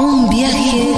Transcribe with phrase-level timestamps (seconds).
[0.00, 0.94] Un viaje,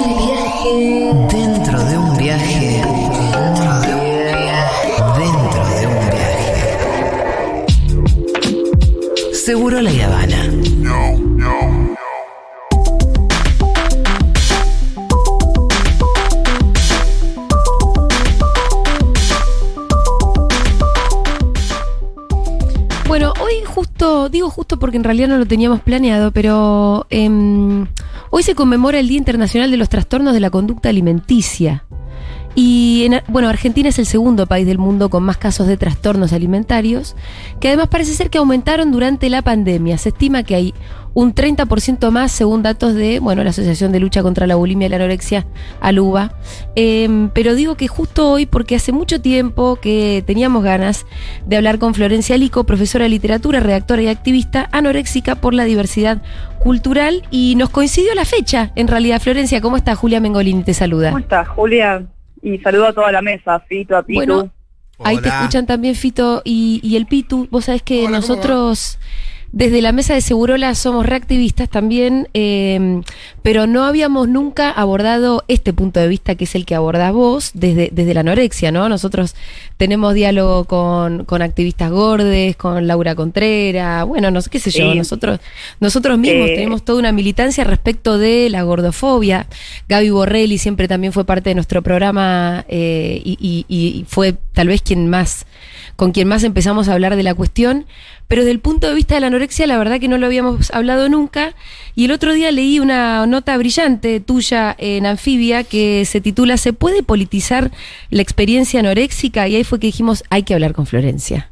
[1.31, 7.65] dentro de un viaje, dentro de un viaje, dentro de un viaje.
[9.33, 10.45] Seguro la Habana.
[23.07, 27.87] Bueno, hoy justo, digo justo porque en realidad no lo teníamos planeado, pero em,
[28.31, 31.85] hoy se conmemora el Día Internacional de los Trastornos de la Conducta Alimenticia.
[32.53, 36.33] Y en- bueno, Argentina es el segundo país del mundo con más casos de trastornos
[36.33, 37.15] alimentarios,
[37.61, 39.97] que además parece ser que aumentaron durante la pandemia.
[39.97, 40.73] Se estima que hay
[41.13, 44.89] un 30% más según datos de bueno, la Asociación de Lucha contra la Bulimia y
[44.89, 45.45] la Anorexia,
[45.79, 46.33] ALUBA.
[46.75, 51.05] Em, pero digo que justo hoy, porque hace mucho tiempo que teníamos ganas
[51.45, 56.21] de hablar con Florencia Lico, profesora de literatura, redactora y activista anoréxica por la diversidad
[56.59, 58.71] cultural, y nos coincidió la fecha.
[58.75, 59.95] En realidad, Florencia, ¿cómo está?
[59.95, 61.09] Julia Mengolini te saluda.
[61.09, 62.03] ¿Cómo estás, Julia?
[62.41, 64.17] Y saludo a toda la mesa, Fito, a Pitu.
[64.19, 64.51] Bueno,
[65.03, 67.47] Ahí te escuchan también Fito y, y el Pitu.
[67.49, 68.99] Vos sabés que Hola, ¿cómo nosotros
[69.51, 73.01] desde la mesa de Segurola somos reactivistas también, eh,
[73.43, 77.51] pero no habíamos nunca abordado este punto de vista que es el que abordás vos
[77.53, 78.87] desde, desde la anorexia, ¿no?
[78.87, 79.35] Nosotros
[79.77, 84.91] tenemos diálogo con, con activistas gordes, con Laura Contreras, bueno, no sé qué sé yo,
[84.91, 84.97] Sí.
[84.97, 85.39] nosotros,
[85.79, 89.47] nosotros mismos Eh, tenemos toda una militancia respecto de la gordofobia.
[89.89, 94.67] Gaby Borrelli siempre también fue parte de nuestro programa eh, y, y- y fue tal
[94.67, 95.45] vez quien más,
[95.95, 97.85] con quien más empezamos a hablar de la cuestión.
[98.27, 100.71] Pero desde el punto de vista de la anorexia, la verdad que no lo habíamos
[100.71, 101.53] hablado nunca.
[101.95, 106.73] Y el otro día leí una nota brillante tuya en Anfibia que se titula ¿Se
[106.73, 107.71] puede politizar
[108.11, 109.47] la experiencia anoréxica?
[109.47, 111.49] Y ahí fue que dijimos, hay que hablar con Florencia.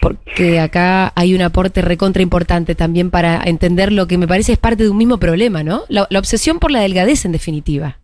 [0.00, 4.58] Porque acá hay un aporte recontra importante también para entender lo que me parece es
[4.58, 5.82] parte de un mismo problema, ¿no?
[5.88, 7.99] La, la obsesión por la delgadez, en definitiva.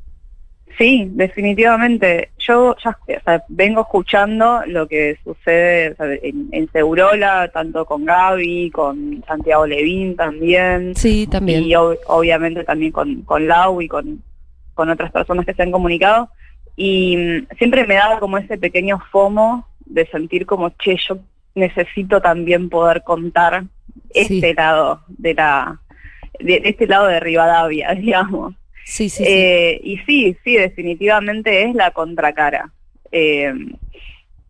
[0.78, 2.30] Sí, definitivamente.
[2.38, 7.84] Yo ya o sea, vengo escuchando lo que sucede o sea, en, en Segurola, tanto
[7.86, 10.94] con Gaby, con Santiago Levín también.
[10.94, 11.64] Sí, también.
[11.64, 14.22] Y ob- obviamente también con, con Lau y con,
[14.74, 16.28] con otras personas que se han comunicado.
[16.76, 21.18] Y mm, siempre me daba como ese pequeño fomo de sentir como, che, yo
[21.54, 23.64] necesito también poder contar
[24.12, 24.38] Sí.
[24.38, 25.80] este lado de la,
[26.38, 28.54] de, de este lado de Rivadavia, digamos.
[28.88, 29.30] Sí, sí, sí.
[29.32, 32.70] Eh, y sí, sí, definitivamente es la contracara.
[33.10, 33.52] Eh,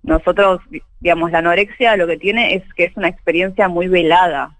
[0.02, 4.56] nosotros, di- digamos, la anorexia lo que tiene es que es una experiencia muy velada.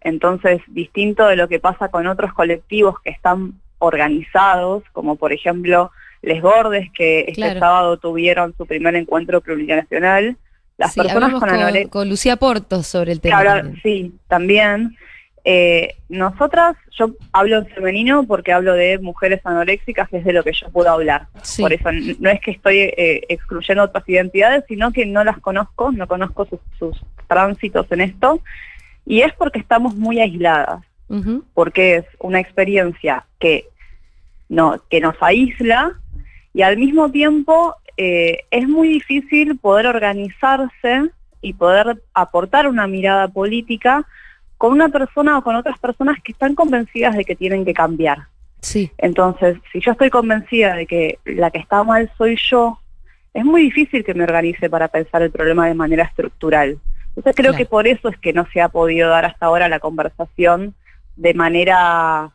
[0.00, 5.90] Entonces, distinto de lo que pasa con otros colectivos que están organizados, como por ejemplo
[6.22, 7.60] Les Gordes, que este Claro.
[7.60, 10.36] sábado tuvieron su primer encuentro plurinacional,
[10.78, 11.90] las Sí, personas con con, anorexia...
[11.90, 13.62] con Lucía Portos sobre el tema.
[13.82, 14.96] sí, también.
[15.44, 20.44] Eh, nosotras, yo hablo en femenino porque hablo de mujeres anoréxicas, que es de lo
[20.44, 21.26] que yo puedo hablar.
[21.42, 21.62] Sí.
[21.62, 25.90] Por eso no es que estoy eh, excluyendo otras identidades, sino que no las conozco,
[25.90, 28.40] no conozco sus, sus tránsitos en esto.
[29.04, 30.84] Y es porque estamos muy aisladas,
[31.52, 33.66] porque es una experiencia que,
[34.48, 35.98] no, que nos aísla
[36.54, 41.10] y al mismo tiempo eh, es muy difícil poder organizarse
[41.40, 44.06] y poder aportar una mirada política
[44.62, 48.28] con una persona o con otras personas que están convencidas de que tienen que cambiar.
[48.60, 48.92] Sí.
[48.96, 52.78] Entonces, si yo estoy convencida de que la que está mal soy yo,
[53.34, 56.78] es muy difícil que me organice para pensar el problema de manera estructural.
[57.08, 57.56] Entonces creo Claro.
[57.56, 60.76] que por eso es que no se ha podido dar hasta ahora la conversación
[61.16, 62.30] de manera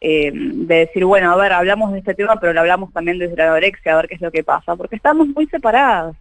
[0.00, 3.34] eh, de decir, bueno, a ver, hablamos de este tema, pero lo hablamos también desde
[3.34, 6.14] la anorexia, a ver qué es lo que pasa, porque estamos muy separadas.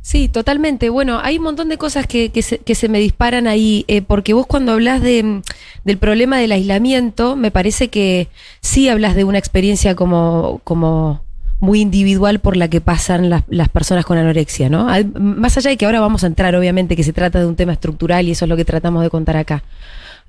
[0.00, 0.88] Sí, totalmente.
[0.88, 4.00] Bueno, hay un montón de cosas que, que, se, que se me disparan ahí, eh,
[4.00, 5.42] porque vos cuando hablas de, mm,
[5.84, 8.28] del problema del aislamiento, me parece que
[8.60, 11.22] sí hablas de una experiencia como, como
[11.60, 14.88] muy individual por la que pasan las, las personas con anorexia, ¿no?
[14.88, 17.56] Al- más allá de que ahora vamos a entrar, obviamente, que se trata de un
[17.56, 19.62] tema estructural y eso es lo que tratamos de contar acá.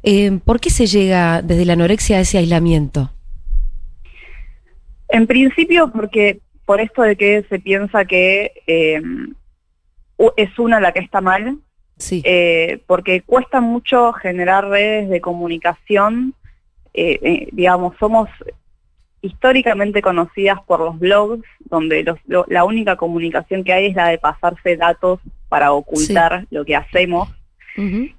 [0.03, 3.11] Eh, ¿Por qué se llega desde la anorexia a ese aislamiento?
[5.09, 9.33] En principio, porque por esto de que se piensa que u-
[10.37, 11.57] es una la que está mal,
[11.97, 16.33] Sí, eh, porque cuesta mucho generar redes de comunicación,
[16.93, 18.29] eh, eh, digamos, somos
[19.21, 24.07] históricamente conocidas por los blogs, donde los- lo- la única comunicación que hay es la
[24.07, 25.19] de pasarse datos
[25.49, 27.29] para ocultar lo que hacemos.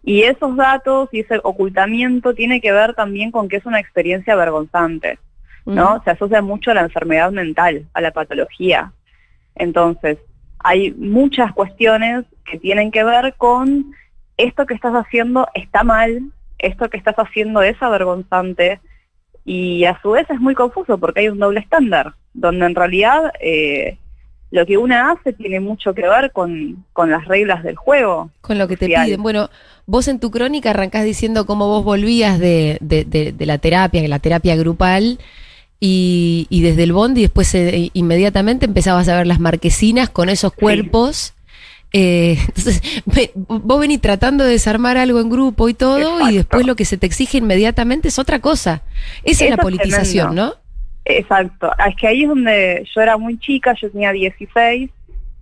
[0.02, 4.34] Y esos datos y ese ocultamiento tiene que ver también con que es una experiencia
[4.34, 5.18] vergonzante.
[5.66, 6.02] ¿no?
[6.04, 8.92] Se asocia mucho a la enfermedad mental, a la patología.
[9.54, 10.18] Entonces,
[10.62, 13.92] hay muchas cuestiones que tienen que ver con
[14.36, 16.22] esto que estás haciendo está mal,
[16.58, 18.80] esto que estás haciendo es avergonzante,
[19.44, 23.32] y a su vez es muy confuso porque hay un doble estándar, donde en realidad
[23.40, 23.96] eh,
[24.50, 28.30] lo que una hace tiene mucho que ver con, con las reglas del juego.
[28.40, 29.22] Con lo que te piden.
[29.22, 29.48] Bueno,
[29.86, 34.06] vos en tu crónica arrancás diciendo cómo vos volvías de, de- de- de la terapia,
[34.08, 35.18] la terapia grupal,
[35.80, 40.52] y, y desde el bondi después eh, inmediatamente empezabas a ver las marquesinas con esos
[40.52, 41.34] cuerpos.
[41.92, 42.82] Eh, entonces,
[43.34, 46.30] vos venís tratando de desarmar algo en grupo y todo, Exacto.
[46.30, 48.82] y después lo que se te exige inmediatamente es otra cosa.
[49.24, 50.54] Esa es la politización, tremendo.
[50.54, 50.70] ¿no?
[51.06, 54.90] Exacto, es que ahí es donde yo era muy chica, yo tenía 16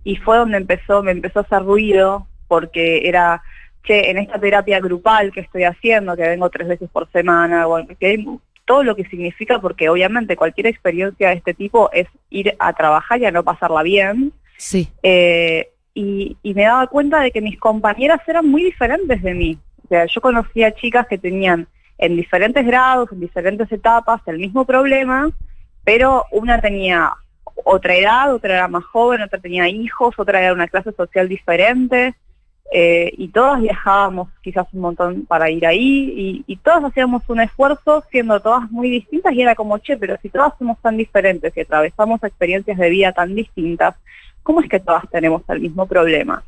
[0.05, 3.43] y fue donde empezó, me empezó a hacer ruido porque era,
[3.83, 7.89] che, en esta terapia grupal que estoy haciendo, que vengo tres veces por semana, bueno,
[7.99, 8.25] que hay
[8.69, 13.19] todo lo que significa, porque obviamente cualquier experiencia de este tipo es ir a trabajar
[13.19, 14.87] y a no pasarla bien, Sí.
[15.01, 19.57] eh, y, y me daba cuenta de que mis compañeras eran muy diferentes de mí.
[19.85, 21.67] O sea, yo conocía chicas que tenían
[21.97, 25.31] en diferentes grados, en diferentes etapas, el mismo problema,
[25.83, 27.11] pero una tenía
[27.63, 32.13] otra edad, otra era más joven, otra tenía hijos, otra era una clase social diferente,
[32.71, 37.41] eh, y todas viajábamos quizás un montón para ir ahí, y, y todas hacíamos un
[37.41, 41.55] esfuerzo siendo todas muy distintas, y era como, che, pero si todas somos tan diferentes
[41.55, 43.95] y atravesamos experiencias de vida tan distintas,
[44.43, 46.43] ¿cómo es que todas tenemos el mismo problema?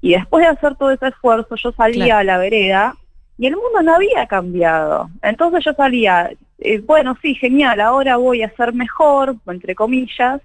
[0.00, 2.20] Y después de hacer todo ese esfuerzo, yo salía Claro.
[2.20, 2.94] a la vereda
[3.38, 5.10] y el mundo no había cambiado.
[5.22, 10.40] Entonces yo salía, eh, bueno, sí, genial, ahora voy a ser mejor, entre comillas.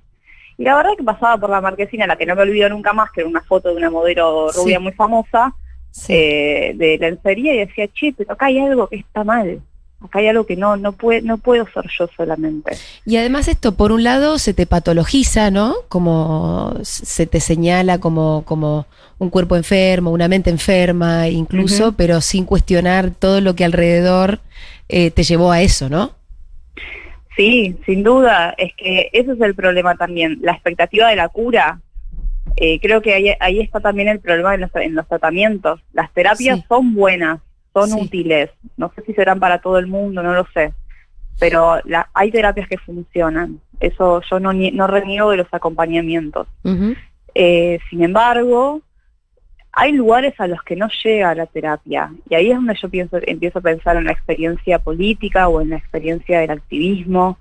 [0.61, 3.09] Y la verdad que pasaba por la marquesina, la que no me olvido nunca más,
[3.11, 4.83] que era una foto de una modelo rubia Sí.
[4.83, 5.55] muy famosa,
[5.89, 6.13] sí.
[6.13, 9.59] eh, de lencería, y decía, che, pero acá hay algo que está mal.
[10.05, 12.77] Acá hay algo que no, no, puede, no puedo ser yo solamente.
[13.07, 15.73] Y además esto, por un lado, se te patologiza, ¿no?
[15.89, 18.85] Como se te señala como, como
[19.17, 24.41] un cuerpo enfermo, una mente enferma, incluso, pero sin cuestionar todo lo que alrededor
[24.89, 26.11] eh, te llevó a eso, ¿no?
[27.41, 31.79] Sí, sin duda, es que ese es el problema también, la expectativa de la cura.
[32.55, 35.79] Eh, creo que ahí, ahí está también el problema en los, en los tratamientos.
[35.93, 36.65] Las terapias Sí.
[36.67, 37.39] son buenas,
[37.73, 37.97] son Sí.
[38.01, 40.73] útiles, no sé si serán para todo el mundo, no lo sé,
[41.39, 46.47] pero la- hay terapias que funcionan, eso yo no, no reniego de los acompañamientos.
[47.33, 48.81] Eh, sin embargo,
[49.73, 53.19] hay lugares a los que no llega la terapia y ahí es donde yo pienso,
[53.21, 57.37] empiezo a pensar en la experiencia política o en la experiencia del activismo,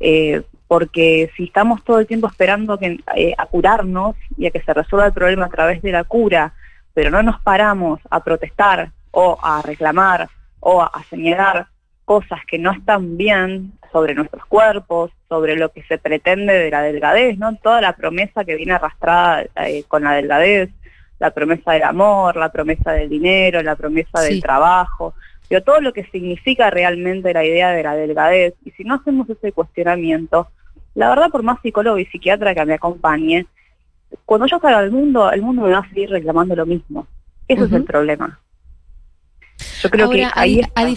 [0.00, 4.62] eh, porque si estamos todo el tiempo esperando que, eh, a curarnos y a que
[4.62, 6.52] se resuelva el problema a través de la cura,
[6.94, 10.28] pero no nos paramos a protestar o a reclamar
[10.60, 11.66] o a, señalar
[12.04, 16.82] cosas que no están bien sobre nuestros cuerpos, sobre lo que se pretende de la
[16.82, 17.56] delgadez, ¿no?
[17.56, 20.70] Toda la promesa que viene arrastrada eh, con la delgadez,
[21.22, 24.34] la promesa del amor, la promesa del dinero, la promesa Sí.
[24.34, 25.14] del trabajo,
[25.48, 28.54] digo, todo lo que significa realmente la idea de la delgadez.
[28.64, 30.48] Y si no hacemos ese cuestionamiento,
[30.96, 33.46] la verdad, por más psicólogo y psiquiatra que me acompañe,
[34.24, 37.06] cuando yo salga al mundo, el mundo me va a seguir reclamando lo mismo.
[37.46, 38.40] Ese es el problema.
[39.80, 40.96] Yo creo Ahora, que ahí.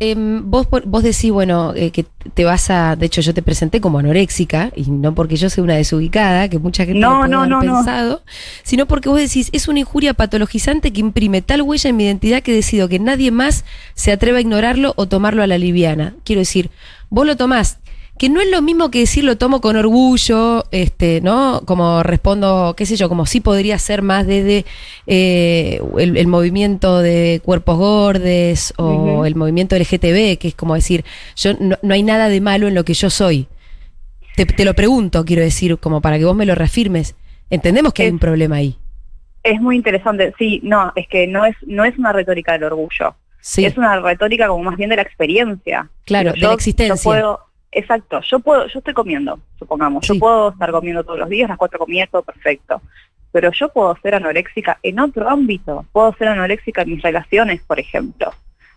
[0.00, 2.04] Em, vos, vos decís, bueno, eh, que
[2.34, 2.96] te vas a.
[2.96, 6.58] De hecho, yo te presenté como anoréxica, y no porque yo sea una desubicada, que
[6.58, 7.60] mucha gente No, no, no, no.
[7.60, 8.22] pensado,
[8.64, 12.42] sino porque vos decís, es una injuria patologizante que imprime tal huella en mi identidad
[12.42, 13.64] que decido que nadie más
[13.94, 16.14] se atreva a ignorarlo o tomarlo a la liviana.
[16.24, 16.70] Quiero decir,
[17.08, 17.78] vos lo tomás.
[18.16, 21.62] Que no es lo mismo que decir lo tomo con orgullo, este, ¿no?
[21.66, 24.64] Como respondo, qué sé yo, como sí podría ser más desde
[25.06, 31.04] eh, el, el movimiento de cuerpos gordes o el movimiento LGTB, que es como decir,
[31.34, 33.48] yo no, no hay nada de malo en lo que yo soy.
[34.36, 37.16] Te, te lo pregunto, quiero decir, como para que vos me lo reafirmes.
[37.50, 38.78] Entendemos que hay un problema ahí.
[39.42, 40.32] Es muy interesante.
[40.38, 43.14] Sí, no, es que no es, no es una retórica del orgullo.
[43.40, 45.88] Sí, Es una retórica como más bien de la experiencia.
[46.06, 46.94] claro, de la existencia.
[46.96, 47.40] Yo puedo,
[47.74, 50.14] exacto, yo puedo, yo estoy comiendo, supongamos, Sí.
[50.14, 52.80] yo puedo estar comiendo todos los días, las cuatro comidas, todo perfecto.
[53.32, 57.80] Pero yo puedo ser anoréxica en otro ámbito, puedo ser anoréxica en mis relaciones, por
[57.80, 58.32] ejemplo.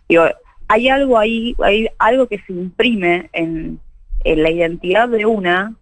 [0.09, 0.25] Digo,
[0.67, 3.79] hay algo ahí, hay algo que se imprime en,
[4.23, 5.73] en la identidad de una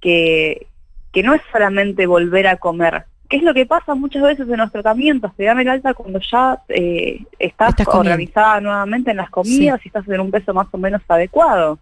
[0.00, 0.68] que,
[1.12, 3.04] que no es solamente volver a comer.
[3.28, 5.34] ¿Qué es lo que pasa muchas veces en los tratamientos?
[5.34, 10.06] Te dan el alta cuando ya eh, estás, organizada nuevamente en las comidas y estás
[10.08, 11.78] en un peso más o menos adecuado.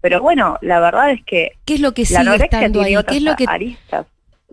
[0.00, 2.94] Pero bueno, la verdad es que ¿Qué es lo que sigue estando ahí?
[3.06, 4.06] ¿Qué es lo que, aristas.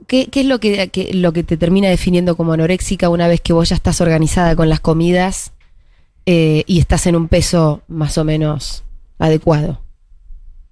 [0.07, 3.41] qué, qué es lo que, que- lo que te termina definiendo como anoréxica una vez
[3.41, 5.53] que vos ya estás organizada con las comidas
[6.25, 8.83] eh, y estás en un peso más o menos
[9.19, 9.79] adecuado?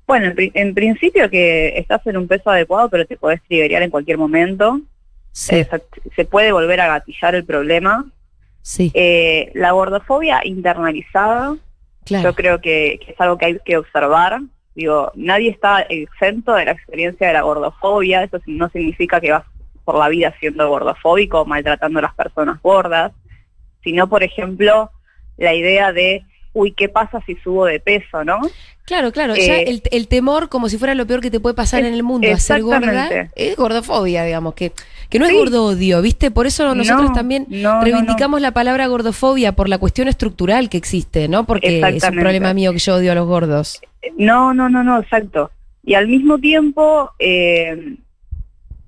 [0.07, 3.91] Bueno, en, en principio que estás en un peso adecuado, pero te podés triggerear en
[3.91, 4.81] cualquier momento.
[5.31, 8.05] Sí, Eh, se- se puede volver a gatillar el problema.
[8.61, 8.91] sí.
[8.95, 11.55] Eh, la gordofobia internalizada
[12.05, 12.31] Claro.
[12.31, 14.41] Yo creo que, que es algo que hay que observar.
[14.75, 18.23] Digo, nadie está exento de la experiencia de la gordofobia.
[18.23, 19.43] Eso no significa que vas
[19.85, 23.11] por la vida siendo gordofóbico o maltratando a las personas gordas,
[23.83, 24.91] sino, por ejemplo,
[25.37, 28.39] la idea de, uy, ¿qué pasa si subo de peso, no?
[28.85, 31.55] Claro, claro, ya Eh, el, el temor como si fuera lo peor que te puede
[31.55, 34.71] pasar Es- en el mundo, a ser gorda, es gordofobia, digamos, que,
[35.09, 35.37] que no es Sí.
[35.37, 36.31] gordo odio, ¿viste?
[36.31, 40.69] Por eso nosotros No, también no, no, reivindicamos la palabra gordofobia por la cuestión estructural
[40.69, 41.45] que existe, ¿no?
[41.45, 43.81] Porque es un problema mío que yo odio a los gordos.
[44.17, 45.49] No, no, no, no, exacto.
[45.85, 47.95] Y al mismo tiempo eh,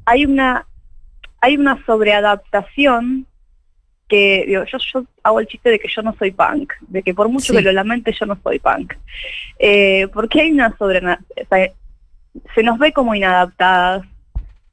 [0.05, 0.65] hay una
[1.41, 3.27] hay una sobreadaptación
[4.07, 7.13] que digo, yo, yo hago el chiste de que yo no soy punk, de que
[7.13, 7.57] por mucho Sí.
[7.57, 8.93] que lo lamente yo no soy punk.
[9.59, 11.17] Eh, porque hay una sobre o
[11.49, 11.71] sea,
[12.53, 14.05] se nos ve como inadaptadas,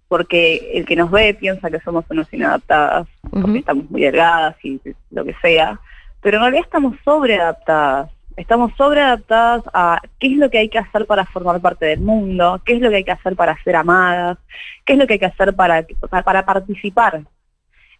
[0.08, 3.56] porque el que nos ve piensa que somos unos inadaptadas, porque Ujú.
[3.56, 4.78] estamos muy delgadas y
[5.10, 5.80] lo que sea,
[6.20, 8.10] pero en realidad estamos sobreadaptadas.
[8.36, 12.60] Estamos sobreadaptadas a qué es lo que hay que hacer para formar parte del mundo,
[12.64, 14.38] qué es lo que hay que hacer para ser amadas,
[14.86, 17.22] qué es lo que hay que hacer para, para, para participar.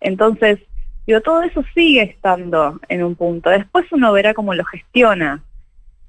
[0.01, 0.59] Entonces,
[1.07, 3.51] digo, todo eso sigue estando en un punto.
[3.51, 5.43] Después uno verá cómo lo gestiona,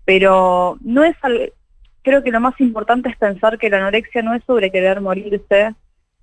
[0.06, 1.54] pero no es al-
[2.02, 5.74] creo que lo más importante es pensar que la anorexia no es sobre querer morirse,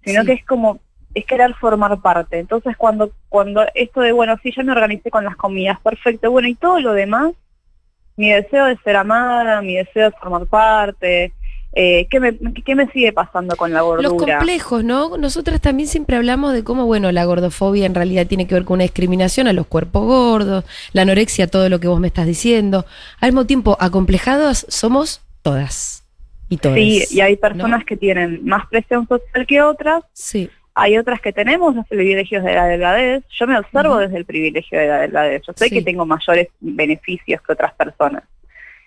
[0.04, 0.26] sino Sí.
[0.26, 0.80] que es como
[1.12, 2.38] es querer formar parte.
[2.38, 6.46] Entonces cuando cuando esto de bueno, sí, yo me organicé con las comidas, perfecto, bueno,
[6.48, 7.32] y todo lo demás,
[8.16, 11.32] mi deseo de ser amada, mi deseo de formar parte,
[11.72, 14.38] eh, ¿qué, me, qué me sigue pasando con la Los gordura?
[14.38, 15.16] complejos, ¿no?
[15.16, 18.74] Nosotras también siempre hablamos de cómo, bueno, la gordofobia en realidad tiene que ver con
[18.76, 22.86] una discriminación a los cuerpos gordos, la anorexia, todo lo que vos me estás diciendo.
[23.20, 26.04] Al mismo tiempo, acomplejadas somos todas
[26.48, 26.74] y todos.
[26.76, 31.32] Sí, y hay personas que tienen más presión social que otras, Sí, hay otras que
[31.32, 33.22] tenemos los privilegios de la delgadez.
[33.38, 35.42] Yo me observo desde el privilegio de la delgadez.
[35.46, 35.74] Yo sé Sí.
[35.74, 38.22] que tengo mayores beneficios que otras personas.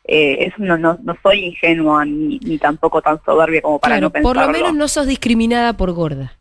[0.06, 4.08] Eh, eso no, no, no soy ingenua ni, ni tampoco tan soberbia como para claro,
[4.08, 4.34] no pensarlo.
[4.42, 6.38] por lo menos no sos discriminada por gorda.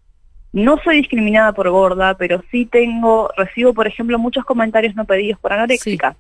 [0.52, 5.38] No soy discriminada por gorda, pero sí tengo, recibo, por ejemplo, muchos comentarios no pedidos
[5.40, 6.16] por anoréxica.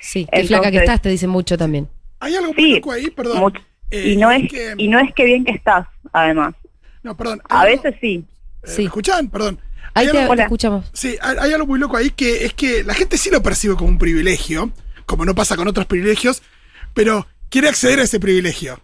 [0.00, 1.88] Sí, qué flaca que estás, te dicen mucho también.
[2.18, 3.38] Hay algo muy Sí, loco ahí, perdón.
[3.38, 6.54] Mucho- Eh, y no es que- y no es que bien que estás, además.
[7.02, 7.40] no, perdón.
[7.48, 8.24] A algo- veces sí.
[8.62, 8.82] eh, Sí.
[8.82, 9.28] ¿Me escuchan?
[9.30, 9.58] Perdón.
[9.94, 10.90] Ahí Hay te, algo- te escuchamos.
[10.92, 13.74] Sí, hay, hay algo muy loco ahí que es que la gente sí lo percibe
[13.76, 14.70] como un privilegio,
[15.06, 16.42] como no pasa con otros privilegios,
[17.02, 18.78] pero quiere acceder a ese privilegio.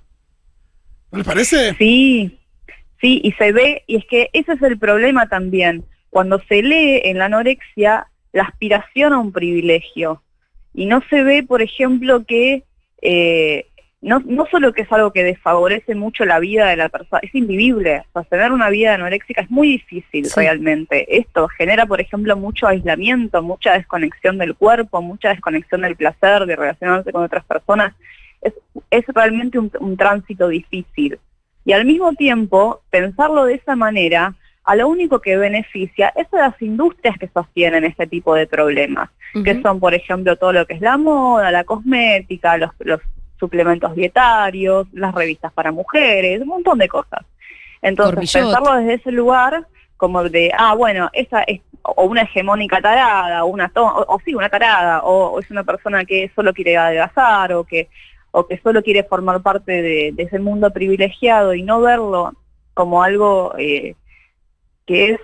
[1.12, 1.74] ¿No les parece?
[1.74, 2.38] Sí,
[2.98, 5.84] sí, y se ve, y es que ese es el problema también.
[6.08, 10.22] Cuando se lee en la anorexia la aspiración a un privilegio,
[10.72, 12.64] y no se ve, por ejemplo, que
[13.02, 13.66] eh,
[14.06, 17.34] no, no solo que es algo que desfavorece mucho la vida de la persona, es
[17.34, 18.04] invivible.
[18.12, 20.40] O sea, tener una vida anoréxica es muy difícil Sí.
[20.40, 21.18] realmente.
[21.18, 26.56] Esto genera, por ejemplo, mucho aislamiento, mucha desconexión del cuerpo, mucha desconexión del placer, de
[26.56, 27.94] relacionarse con otras personas.
[28.40, 28.54] Es,
[28.90, 31.18] es realmente un, un tránsito difícil.
[31.64, 34.34] Y al mismo tiempo, pensarlo de esa manera,
[34.64, 39.10] a lo único que beneficia es a las industrias que sostienen este tipo de problemas
[39.44, 43.00] que son, por ejemplo, todo lo que es la moda, la cosmética, los, los
[43.38, 47.24] suplementos dietarios, las revistas para mujeres, un montón de cosas.
[47.82, 49.66] Entonces, pensarlo desde ese lugar,
[49.96, 54.34] como de, ah, bueno, esa es o una hegemónica tarada, o una o, o sí,
[54.34, 57.88] una tarada, o, o es una persona que solo quiere adelgazar, o que,
[58.32, 62.34] o que solo quiere formar parte de, de ese mundo privilegiado y no verlo
[62.74, 63.94] como algo eh,
[64.84, 65.20] que es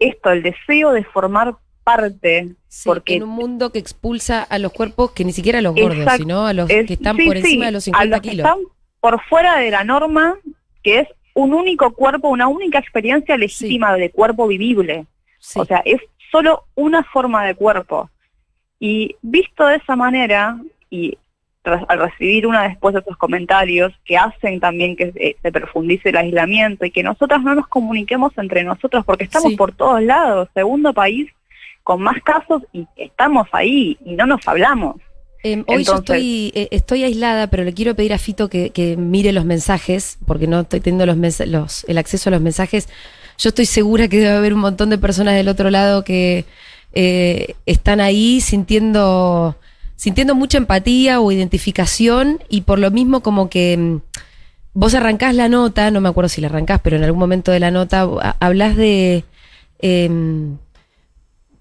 [0.00, 1.54] esto, el deseo de formar
[1.96, 5.62] parte Sí, porque- en un mundo que expulsa a los cuerpos que ni siquiera a
[5.62, 7.84] los gordos, sino a los Es- que están sí, por sí, encima de los a
[7.86, 8.46] 50 los que kilos.
[8.46, 8.58] están
[9.00, 10.36] por fuera de la norma,
[10.82, 15.06] que es un único cuerpo, una única experiencia legítima de cuerpo vivible.
[15.56, 18.10] O sea, es solo una forma de cuerpo.
[18.78, 20.58] Y visto de esa manera,
[20.90, 21.16] y
[21.62, 26.08] tras- al recibir una después de esos comentarios que hacen también que eh, se profundice
[26.10, 29.56] el aislamiento y que nosotras no nos comuniquemos entre nosotros porque estamos Sí.
[29.56, 31.30] por todos lados, segundo país
[31.82, 34.96] con más casos y estamos ahí y no nos hablamos.
[35.42, 38.96] Eh, hoy yo estoy, eh, estoy aislada, pero le quiero pedir a Fito que, que
[38.96, 41.06] mire los mensajes, porque no estoy teniendo
[41.46, 42.88] los, el acceso a los mensajes.
[43.38, 46.44] Yo estoy segura que debe haber un montón de personas del otro lado que
[46.92, 49.56] eh, están ahí sintiendo,
[49.96, 53.96] sintiendo mucha empatía o identificación y por lo mismo como que mm,
[54.74, 57.60] vos arrancás la nota, no me acuerdo si la arrancás, pero en algún momento de
[57.60, 58.06] la nota
[58.40, 59.24] hablas de...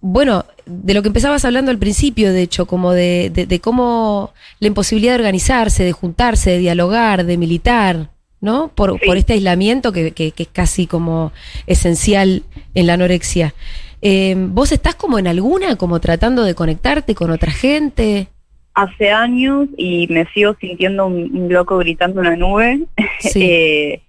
[0.02, 4.34] bueno, de lo que empezabas hablando al principio, de hecho, como de, de- de cómo
[4.60, 8.10] la imposibilidad de organizarse, de juntarse, de dialogar, de militar,
[8.42, 8.70] ¿no?
[8.74, 9.06] Por, Sí.
[9.06, 11.32] por este aislamiento que, que- que es casi como
[11.68, 12.44] esencial
[12.76, 13.54] en la anorexia.
[14.02, 18.28] Eh, ¿Vos estás como en alguna, como tratando de conectarte con otra gente?
[18.76, 22.80] hace años y me sigo sintiendo un, un loco gritando en la nube.
[23.20, 23.42] Sí.
[23.44, 24.02] Eh,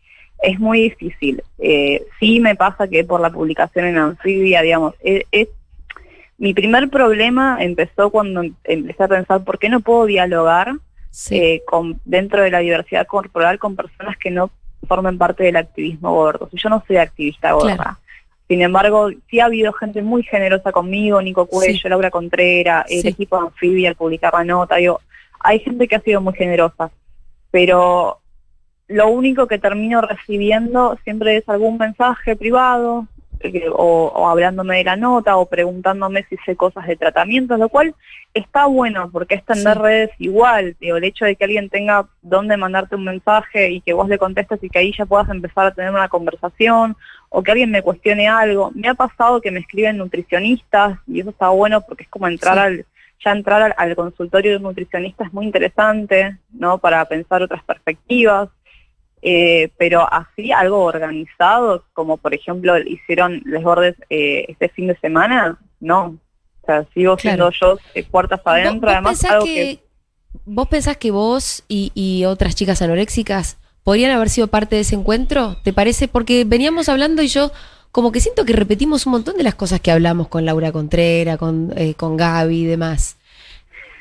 [0.42, 1.42] es muy difícil.
[1.58, 5.48] Eh, sí me pasa que por la publicación en Anfibia, digamos, es, es-
[6.40, 10.72] mi primer problema empezó cuando em- empecé a pensar por qué no puedo dialogar
[11.10, 11.36] Sí.
[11.36, 14.50] eh, con, dentro de la diversidad corporal con personas que no
[14.88, 16.48] formen parte del activismo gordo.
[16.50, 17.76] Si yo no soy activista gorda.
[17.76, 17.96] Claro.
[18.48, 21.88] Sin embargo, sí ha habido gente muy generosa conmigo, Nico Cuello, Sí.
[21.88, 23.08] Laura Contreras, el Sí.
[23.08, 24.76] equipo de Anfibia al publicar la nota.
[24.76, 25.00] Digo,
[25.40, 26.90] hay gente que ha sido muy generosa,
[27.50, 28.18] pero
[28.88, 33.06] lo único que termino recibiendo siempre es algún mensaje privado
[33.72, 37.94] o, o hablándome de la nota o preguntándome si sé cosas de tratamientos, lo cual
[38.34, 39.82] está bueno porque es tender Sí.
[39.82, 40.76] redes igual.
[40.80, 44.18] Digo, el hecho de que alguien tenga dónde mandarte un mensaje y que vos le
[44.18, 46.96] contestes y que ahí ya puedas empezar a tener una conversación
[47.28, 48.70] o que alguien me cuestione algo.
[48.74, 52.54] Me ha pasado que me escriben nutricionistas y eso está bueno porque es como entrar
[52.56, 52.60] Sí.
[52.60, 52.86] al
[53.22, 56.78] ya entrar al, al consultorio de un nutricionista es muy interesante, ¿no?
[56.78, 58.48] Para pensar otras perspectivas.
[59.22, 64.96] Eh, pero así algo organizado, como por ejemplo hicieron Les Bordes eh, este fin de
[64.98, 66.16] semana, no.
[66.62, 67.50] O sea, sigo Claro.
[67.50, 69.80] siendo yo eh, puertas ¿Vos- adentro, vos además algo que, que...
[70.46, 74.94] ¿Vos pensás que vos y, y otras chicas anoréxicas podrían haber sido parte de ese
[74.94, 75.56] encuentro?
[75.64, 76.06] ¿Te parece?
[76.08, 77.50] Porque veníamos hablando y yo
[77.92, 81.36] como que siento que repetimos un montón de las cosas que hablamos con Laura Contreras,
[81.38, 83.16] con, eh, con Gaby y demás.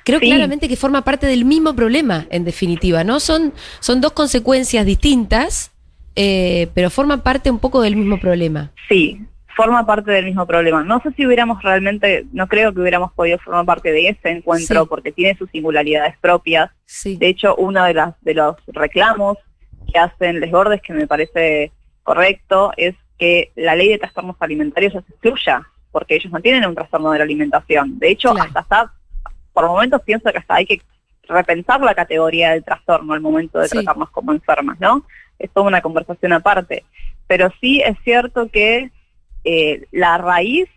[0.09, 0.27] Creo Sí.
[0.27, 3.19] claramente que forma parte del mismo problema, en definitiva, ¿no?
[3.19, 5.71] Son, son dos consecuencias distintas,
[6.15, 8.71] eh, pero forman parte un poco del mismo problema.
[8.87, 9.21] Sí,
[9.55, 10.83] forma parte del mismo problema.
[10.83, 14.83] No sé si hubiéramos realmente, no creo que hubiéramos podido formar parte de ese encuentro
[14.83, 14.87] Sí.
[14.89, 16.71] porque tiene sus singularidades propias.
[16.85, 17.17] Sí.
[17.17, 19.37] De hecho, uno de, las, de los reclamos
[19.91, 21.71] que hacen Les Gordes, que me parece
[22.03, 26.75] correcto, es que la ley de trastornos alimentarios se excluya, porque ellos no tienen un
[26.75, 27.99] trastorno de la alimentación.
[27.99, 28.47] De hecho, Claro.
[28.47, 28.93] hasta está,
[29.59, 30.81] por momentos pienso que hasta hay que
[31.27, 33.75] repensar la categoría del trastorno al momento de Sí.
[33.77, 35.03] tratarnos como enfermas, ¿no?
[35.37, 36.83] Es toda una conversación aparte.
[37.27, 38.89] Pero sí es cierto que
[39.43, 40.69] eh, la raíz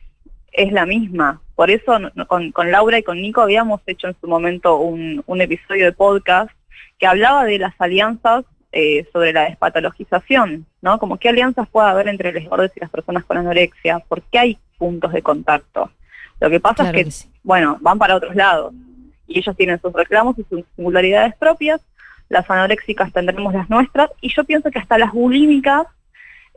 [0.52, 1.40] es la misma.
[1.54, 5.40] Por eso con, con Laura y con Nico habíamos hecho en su momento un, un
[5.40, 6.50] episodio de podcast
[6.98, 10.98] que hablaba de las alianzas eh, sobre la despatologización, ¿no?
[10.98, 14.38] Como qué alianzas puede haber entre los gordos y las personas con anorexia, por qué
[14.38, 15.90] hay puntos de contacto.
[16.42, 17.28] Lo que pasa Claro es que, que sí.
[17.42, 18.74] bueno, van para otros lados
[19.28, 21.80] y ellos tienen sus reclamos y sus singularidades propias,
[22.28, 25.86] las anoréxicas tendremos las nuestras y yo pienso que hasta las bulímicas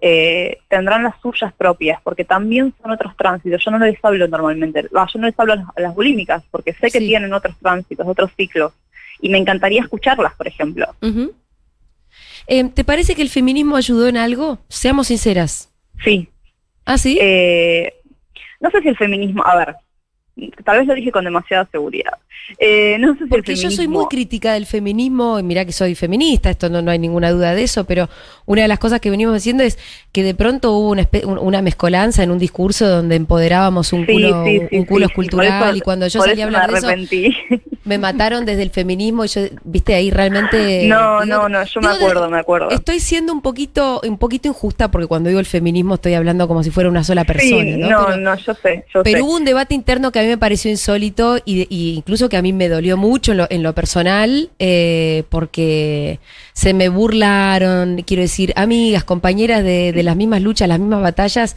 [0.01, 3.63] eh, tendrán las suyas propias, porque también son otros tránsitos.
[3.63, 6.91] Yo no les hablo normalmente, ah, yo no les hablo a las, bulímicas, porque sé
[6.91, 7.07] que Sí.
[7.07, 8.73] tienen otros tránsitos, otros ciclos,
[9.21, 10.85] y me encantaría escucharlas, por ejemplo.
[12.47, 14.59] Eh, ¿Te parece que el feminismo ayudó en algo?
[14.67, 15.69] Seamos sinceras.
[16.03, 16.29] Sí.
[16.85, 17.17] ¿Ah, sí?
[17.21, 17.93] Eh,
[18.59, 19.75] no sé si el feminismo, a ver,
[20.63, 22.13] tal vez lo dije con demasiada seguridad.
[22.59, 25.65] Eh, no sé si Porque el yo feminismo, soy muy crítica del feminismo, y mirá
[25.65, 28.07] que soy feminista, esto no, no hay ninguna duda de eso, pero
[28.45, 29.79] una de las cosas que venimos haciendo es
[30.11, 31.07] que de pronto hubo una,
[31.39, 35.05] una mezcolanza en un discurso donde empoderábamos un Sí, culo, sí, un- sí, un culo
[35.07, 38.69] escultural, eso- y cuando yo salí a hablar me de eso, me mataron desde el
[38.69, 40.57] feminismo, y yo, viste, ahí realmente...
[40.87, 42.69] no, digo- no, no, yo me de- acuerdo, me acuerdo.
[42.69, 46.61] Estoy siendo un poquito, un poquito injusta porque cuando digo el feminismo estoy hablando como
[46.61, 47.89] si fuera una sola persona, ¿no?
[47.89, 49.23] no, Pero- no, yo sé, yo pero sé.
[49.23, 52.51] hubo un debate interno que mí me pareció insólito y, y incluso que a mí
[52.53, 56.19] me dolió mucho en lo, en lo personal eh, porque
[56.53, 61.55] se me burlaron, quiero decir, amigas, compañeras de, de las mismas luchas, las mismas batallas.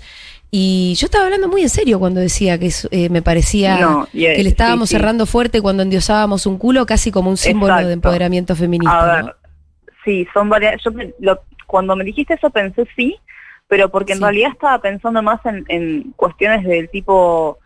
[0.51, 4.43] Y yo estaba hablando muy en serio cuando decía que eh, me parecía No, que
[4.43, 4.99] le estábamos sí, sí.
[4.99, 8.99] cerrando fuerte cuando endiosábamos un culo casi como un símbolo de empoderamiento feminista.
[8.99, 9.33] A ver, ¿no?
[10.05, 10.83] sí, son varias.
[10.83, 13.17] Yo lo- cuando me dijiste eso pensé sí,
[13.69, 14.25] pero porque en Sí.
[14.25, 17.59] realidad estaba pensando más en, en cuestiones del tipo.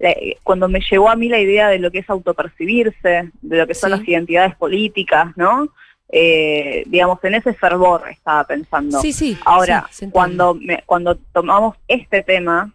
[0.00, 3.66] La- cuando me llegó a mí la idea de lo que es autopercibirse, de lo
[3.66, 3.96] que son Sí.
[3.98, 5.68] las identidades políticas, ¿no?
[6.12, 9.00] Eh, digamos, en ese fervor estaba pensando.
[9.00, 9.38] Sí, sí.
[9.44, 12.72] Ahora, sí, cuando, me- cuando tomamos este tema,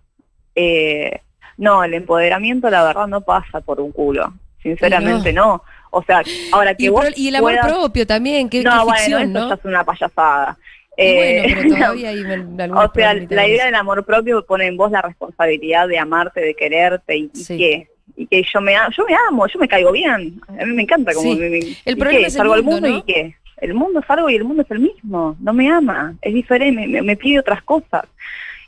[0.56, 1.20] eh,
[1.58, 4.34] no, el empoderamiento la verdad no pasa por un culo.
[4.64, 5.62] Sinceramente no.
[5.92, 8.84] O sea, ahora que y, vos pro- y el amor puedas- propio también, qué, no,
[8.86, 9.48] bueno, ficción, eso ¿no?
[9.50, 10.58] ya es una payasada.
[10.98, 14.68] Y Eh, bueno, pero todavía hay o sea, la de idea del amor propio pone
[14.68, 17.58] en vos la responsabilidad de amarte, de quererte y, y Sí.
[17.58, 17.88] qué.
[18.18, 20.40] Y que yo me, yo me amo, yo me caigo bien.
[20.48, 21.40] A mí me encanta como Sí.
[21.40, 22.28] me- me- El ¿y problema qué?
[22.28, 22.98] es el Salgo al mundo, mundo ¿no?
[22.98, 23.36] y qué.
[23.58, 25.36] El mundo es algo y el mundo es el mismo.
[25.42, 28.06] No me ama, es diferente, me, me- me pide otras cosas.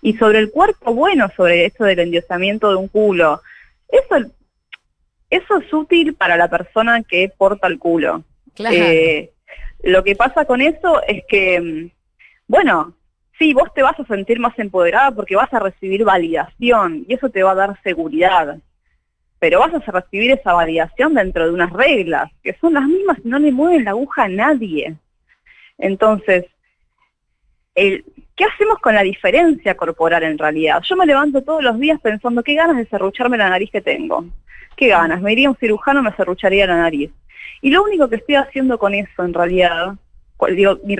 [0.02, 3.42] Y sobre el cuerpo, bueno, sobre esto del endiosamiento de un culo,
[3.90, 4.26] eso,
[5.30, 8.24] eso es útil para la persona que porta el culo.
[8.54, 8.76] Claro.
[8.78, 9.32] Eh,
[9.84, 11.90] lo que pasa con eso es que, mm,
[12.48, 12.94] bueno,
[13.38, 17.30] sí, vos te vas a sentir más empoderada porque vas a recibir validación y eso
[17.30, 18.58] te va a dar seguridad.
[19.40, 23.28] pero vas a recibir esa validación dentro de unas reglas, que son las mismas y
[23.30, 24.96] no le mueven la aguja a nadie.
[25.78, 26.46] Entonces,
[27.76, 30.82] ¿qué hacemos con la diferencia corporal en realidad?
[30.82, 34.26] Yo me levanto todos los días pensando qué ganas de serrucharme la nariz que tengo.
[34.76, 35.22] ¿Qué ganas?
[35.22, 37.12] Me iría un cirujano, me serrucharía la nariz.
[37.62, 39.94] Y lo único que estoy haciendo con eso en realidad,
[40.56, 40.96] digo, mi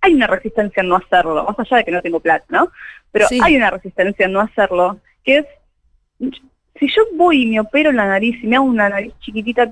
[0.00, 2.70] hay una resistencia en no hacerlo, más allá de que no tengo plata, ¿no?
[3.12, 3.40] Pero Sí.
[3.42, 5.46] hay una resistencia en no hacerlo, que es,
[6.78, 9.68] si yo voy y me opero la nariz y me hago una nariz chiquitita,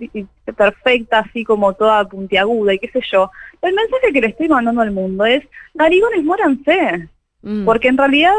[0.57, 3.31] perfecta, así como toda puntiaguda y qué sé yo,
[3.63, 7.09] el mensaje que le estoy mandando al mundo es, narigones, muéranse.
[7.43, 7.65] Mm.
[7.65, 8.33] Porque en realidad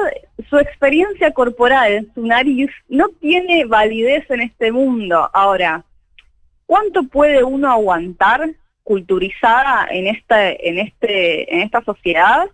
[0.50, 5.30] su experiencia corporal, su nariz, no tiene validez en este mundo.
[5.34, 5.86] Ahora,
[6.65, 8.50] ¿cuánto puede uno aguantar
[8.88, 12.45] culturizada en esta, en este, en esta sociedad?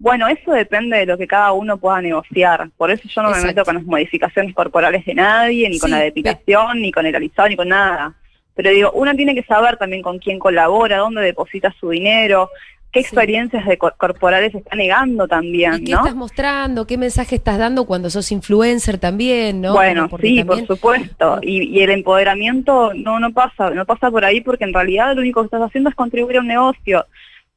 [0.00, 2.68] Bueno, eso depende de lo que cada uno pueda negociar.
[2.76, 6.00] Por eso yo no me meto con las modificaciones corporales de nadie, ni con la
[6.00, 8.14] depilación, ni con el alisado, ni con nada.
[8.56, 12.50] Pero digo, uno tiene que saber también con quién colabora, dónde deposita su dinero,
[12.96, 13.06] qué Sí.
[13.06, 15.98] experiencias de cor- corporales está negando también, ¿Y qué ¿no?
[15.98, 16.86] estás mostrando?
[16.86, 19.72] ¿Qué mensaje estás dando cuando sos influencer también, no?
[19.74, 21.38] Bueno, porque sí, también- por supuesto.
[21.42, 25.20] Y, y el empoderamiento no no pasa, no pasa por ahí porque en realidad lo
[25.20, 27.06] único que estás haciendo es contribuir a un negocio.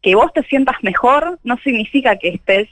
[0.01, 2.69] Que vos te sientas mejor no significa que estés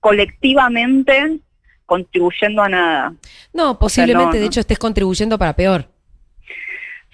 [0.00, 1.38] colectivamente
[1.86, 3.14] contribuyendo a nada.
[3.52, 5.88] No, posiblemente, no, de hecho, estés contribuyendo para peor.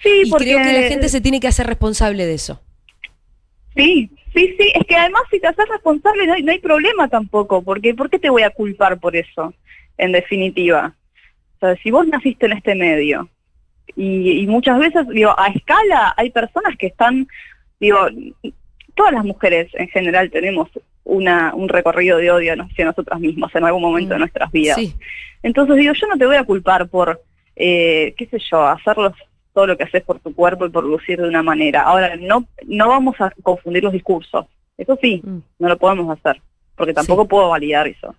[0.01, 2.61] Sí, y porque creo que la gente se tiene que hacer responsable de eso.
[3.75, 7.07] Sí, sí, sí, es que además si te haces responsable no hay, no hay problema
[7.07, 9.53] tampoco, porque ¿por qué te voy a culpar por eso?
[9.97, 10.95] En definitiva.
[11.57, 13.29] O sea, si vos naciste en este medio
[13.95, 17.27] y, y muchas veces, digo, a escala hay personas que están,
[17.79, 17.99] digo,
[18.95, 20.69] todas las mujeres en general tenemos
[21.03, 24.75] una, un recorrido de odio hacia nosotras mismas en algún momento Mm, de nuestras vidas.
[24.75, 24.93] Sí,
[25.43, 27.21] Entonces digo, yo no te voy a culpar por,
[27.55, 29.13] eh, qué sé yo, hacerlos
[29.53, 31.81] todo lo que haces por tu cuerpo y por lucir de una manera.
[31.81, 34.45] Ahora, no, no vamos a confundir los discursos.
[34.77, 35.37] Eso sí, Mm.
[35.59, 36.41] no lo podemos hacer,
[36.75, 37.27] porque tampoco Sí.
[37.29, 38.15] puedo validar eso.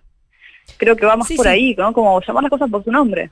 [0.77, 1.51] Creo que va más Sí, por sí.
[1.51, 1.91] ahí, ¿no?
[1.93, 3.31] Como llamar las cosas por su nombre.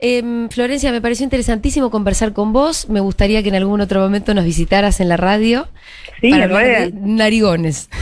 [0.00, 2.88] Em, Florencia, me pareció interesantísimo conversar con vos.
[2.88, 5.68] Me gustaría que en algún otro momento nos visitaras en la radio
[6.20, 7.88] Sí, para hablar de narigones.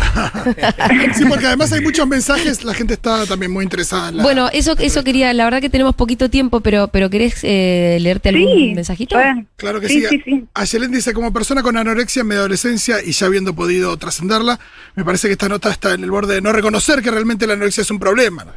[1.15, 4.23] Sí, porque además hay muchos mensajes, la gente está también muy interesada en la.
[4.23, 8.29] Bueno, eso, eso quería, la verdad que tenemos poquito tiempo, pero, pero ¿querés eh, leerte
[8.31, 9.17] algún Sí, mensajito?
[9.19, 9.47] re.
[9.57, 10.07] Claro que Sí, sí.
[10.09, 10.45] sí, sí.
[10.55, 14.59] Ayelen dice, como persona con anorexia en mi adolescencia y ya habiendo podido trascenderla,
[14.97, 17.55] me parece que esta nota está en el borde de no reconocer que realmente la
[17.55, 18.45] anorexia es un problema.
[18.45, 18.53] ¿no?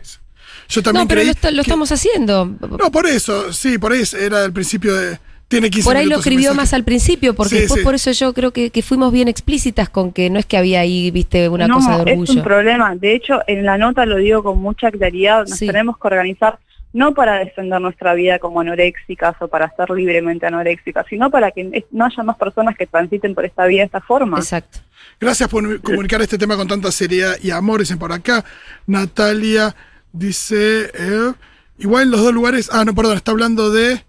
[0.68, 0.76] Dice.
[0.80, 2.46] Yo también No, pero creí lo, está- lo que- estamos haciendo.
[2.46, 5.20] No, por eso, sí, por ahí era el principio de...
[5.48, 7.86] Tiene 15 Por ahí lo escribió más al principio, porque Sí, después sí.
[7.86, 10.80] por eso yo creo que, que fuimos bien explícitas con que no es que había
[10.80, 12.44] ahí, viste, una no, cosa de es un orgullo.
[12.44, 12.96] problema.
[12.96, 15.42] De hecho, en la nota lo digo con mucha claridad.
[15.48, 15.68] Nos Sí.
[15.68, 16.58] tenemos que organizar
[16.94, 21.86] no para defender nuestra vida como anoréxicas o para ser libremente anoréxicas, sino para que
[21.92, 24.40] no haya más personas que transiten por esta vida de esta forma.
[24.40, 24.80] Exacto.
[25.22, 28.44] Gracias por comunicar este tema con tanta seriedad y amor, dicen por acá.
[28.88, 29.76] Natalia
[30.16, 31.34] dice, eh,
[31.78, 34.04] igual en los dos lugares, ah, no, perdón, está hablando de,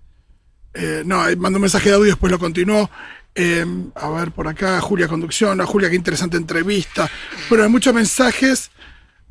[0.75, 2.91] eh, no, mandó un mensaje de audio, después lo continuó.
[3.35, 7.11] Eh, a ver, por acá, Julia Conducción, a Julia, qué interesante entrevista.
[7.49, 8.71] Bueno, hay muchos mensajes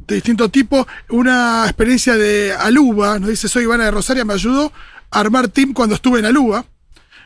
[0.07, 0.87] de distinto tipo.
[1.09, 4.71] Una experiencia de Aluba, nos dice, soy Ivana de Rosaria, me ayudó
[5.09, 6.65] a armar team cuando estuve en Aluba.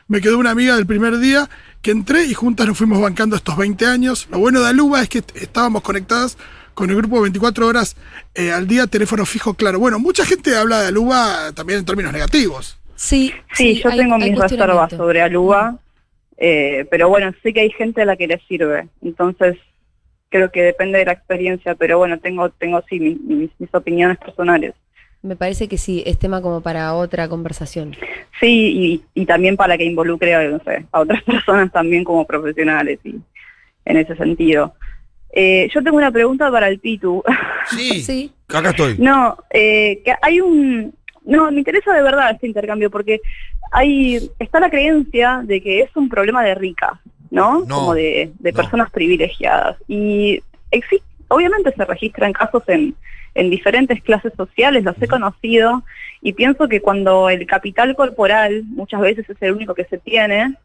[0.07, 1.49] Me quedó una amiga del primer día
[1.81, 4.27] que entré y juntas nos fuimos bancando estos 20 años.
[4.31, 6.37] Lo bueno de Aluba es que est- estábamos conectadas
[6.79, 7.97] con el grupo 24 horas
[8.33, 9.79] eh, al día, teléfono fijo, claro.
[9.79, 12.79] Bueno, mucha gente habla de Aluba también en términos negativos.
[12.95, 15.77] Sí, Sí, yo hay- tengo hay mis reservas sobre Aluba,
[16.37, 19.57] eh, pero bueno, sé que hay gente a la que le sirve, entonces
[20.29, 24.17] creo que depende de la experiencia, pero bueno, tengo, tengo sí mi- mis, mis opiniones
[24.17, 24.73] personales.
[25.21, 27.93] Me parece que sí, es tema como para otra conversación.
[28.39, 32.25] Sí, y, y también para que involucre a, no sé, a otras personas también como
[32.25, 33.15] profesionales y
[33.83, 34.75] en ese sentido.
[35.31, 37.23] Eh, yo tengo una pregunta para el Pitu.
[37.67, 38.31] Sí, Sí.
[38.47, 38.95] acá estoy.
[38.97, 40.93] No, eh, que hay un...
[41.25, 43.21] No, me interesa de verdad este intercambio porque
[43.71, 46.93] hay está la creencia de que es un problema de ricas,
[47.29, 47.59] ¿no?
[47.65, 48.55] No, Como de, de no.
[48.55, 49.77] personas privilegiadas.
[49.87, 52.95] Y existe, obviamente se registran casos en,
[53.35, 55.83] en diferentes clases sociales, los he conocido,
[56.23, 60.55] y pienso que cuando el capital corporal muchas veces es el único que se tiene,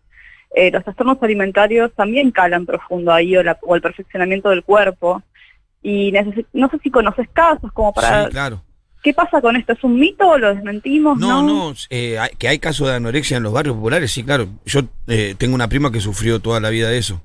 [0.55, 5.23] eh, los trastornos alimentarios también calan profundo ahí o, la- o el perfeccionamiento del cuerpo.
[5.83, 6.13] Y
[6.53, 8.25] no sé si conoces casos como para...
[8.25, 8.63] Sí, claro.
[9.03, 9.75] ¿Qué pasa con esto?
[9.75, 11.19] ¿Es un mito o lo desmentimos?
[11.19, 14.49] No, No, no, eh, que hay casos de anorexia en los barrios populares, sí, claro.
[14.65, 17.21] Yo eh, tengo una prima que sufrió toda la vida de eso.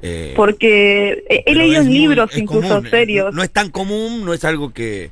[0.00, 3.34] Eh, Porque he, leído libros incluso común, eh, serios.
[3.34, 5.10] No es tan común, no es algo que,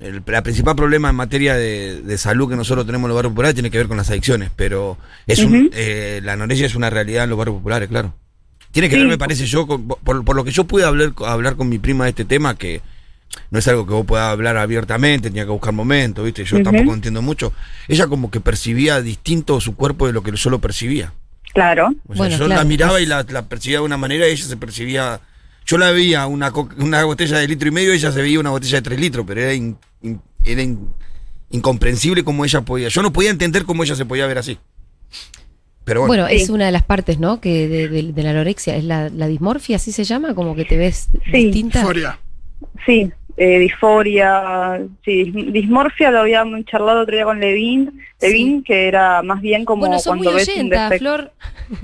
[0.00, 3.32] el la principal problema en materia de, de salud que nosotros tenemos en los barrios
[3.32, 6.90] populares tiene que ver con las adicciones, pero es un, eh, la anorexia es una
[6.90, 8.14] realidad en los barrios populares, claro.
[8.72, 11.54] Tiene que ver, me parece yo, con- por, por lo que yo pude hablar, hablar
[11.54, 12.80] con mi prima de este tema, que
[13.50, 16.44] no es algo que vos puedas hablar abiertamente, tenía que buscar momentos, ¿viste?
[16.44, 17.52] Yo tampoco entiendo mucho.
[17.86, 21.12] Ella como que percibía distinto su cuerpo de lo que yo lo percibía.
[21.52, 21.86] Claro.
[21.86, 24.32] O sea, Bueno, yo claro, la miraba y la, la percibía de una manera y
[24.32, 25.20] ella se percibía.
[25.66, 28.50] Yo la veía una, una botella de litro y medio y ella se veía una
[28.50, 30.88] botella de tres litros, pero era, in- in- era in-
[31.50, 32.88] incomprensible cómo ella podía.
[32.88, 34.58] Yo no podía entender cómo ella se podía ver así.
[35.84, 37.40] Pero bueno, Bueno, es una de las partes, ¿no?
[37.40, 40.64] Que de, de- de la anorexia, es la, la dismorfia, así se llama, como que
[40.64, 41.44] te ves Sí.
[41.44, 41.80] distinta.
[41.80, 42.18] Euforia.
[42.86, 48.88] Sí, eh, disforia, sí, dis- dismorfia lo habíamos charlado otro día con Levin, Levin que
[48.88, 50.98] era más bien como bueno, cuando muy ves un oyenta, defecto.
[51.04, 51.32] Flor.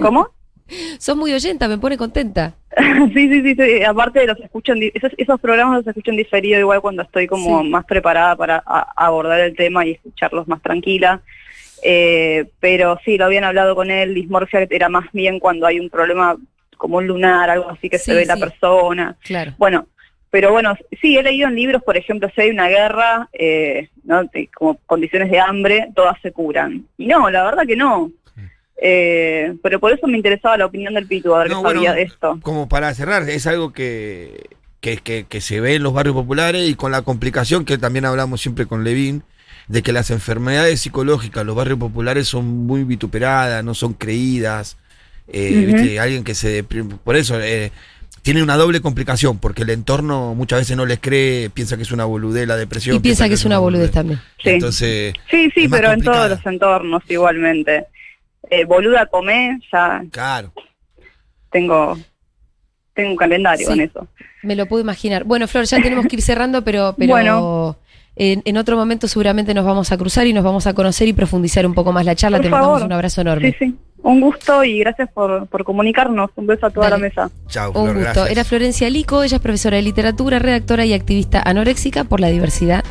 [0.00, 0.28] ¿Cómo?
[0.98, 2.54] Sos muy oyenta, me pone contenta.
[3.14, 6.16] sí, sí, sí, sí, aparte los escucho en di- esos, esos programas los escucho en
[6.16, 7.68] diferido igual cuando estoy como Sí.
[7.68, 11.20] más preparada para a- abordar el tema y escucharlos más tranquila.
[11.82, 15.88] Eh, pero sí, lo habían hablado con él, dismorfia era más bien cuando hay un
[15.90, 16.36] problema
[16.76, 19.16] como un lunar, algo así que Sí, se ve la persona.
[19.22, 19.54] Claro.
[19.58, 19.86] Bueno,
[20.30, 24.22] pero bueno, sí, he leído en libros, por ejemplo, si hay una guerra, eh, ¿no?
[24.54, 26.84] Como condiciones de hambre, todas se curan.
[26.98, 28.10] Y no, la verdad que no.
[28.82, 31.80] Eh, pero por eso me interesaba la opinión del Pitu, a ver No, qué bueno,
[31.80, 32.38] sabía de esto.
[32.42, 34.48] como para cerrar, es algo que,
[34.80, 38.06] que, que- que se ve en los barrios populares y con la complicación que también
[38.06, 39.22] hablamos siempre con Levin,
[39.68, 44.78] de que las enfermedades psicológicas en los barrios populares son muy vituperadas, no son creídas.
[45.28, 45.98] Eh.
[46.00, 47.70] Alguien que se deprim- Por eso eh,
[48.22, 51.92] tiene una doble complicación, porque el entorno muchas veces no les cree, piensa que es
[51.92, 52.96] una boludez la depresión.
[52.96, 54.20] Y piensa que es una boludez también.
[54.42, 54.50] Sí.
[54.50, 57.86] Entonces, Sí, sí, pero en todos los entornos igualmente.
[58.50, 60.52] Eh, boluda comé, ya claro.
[61.50, 61.96] tengo,
[62.94, 63.72] tengo un calendario Sí.
[63.72, 64.06] con eso.
[64.42, 65.24] Me lo puedo imaginar.
[65.24, 67.76] Bueno, Flor, ya tenemos que ir cerrando, pero, pero Bueno.
[68.16, 71.12] en, en otro momento seguramente nos vamos a cruzar y nos vamos a conocer y
[71.12, 72.38] profundizar un poco más la charla.
[72.38, 73.50] Por Te mandamos un abrazo enorme.
[73.58, 73.76] Sí, sí.
[74.02, 76.30] Un gusto y gracias por, por comunicarnos.
[76.34, 77.02] Un beso a toda Dale.
[77.02, 77.30] la mesa.
[77.48, 78.00] Chao, Un gusto.
[78.00, 78.30] gracias.
[78.30, 82.82] Era Florencia Lico, ella es profesora de literatura, redactora y activista anoréxica por la diversidad